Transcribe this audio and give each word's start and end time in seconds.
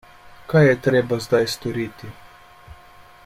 Kaj 0.53 0.61
je 0.67 0.71
treba 0.87 1.19
zdaj 1.27 1.43
storiti? 1.57 2.11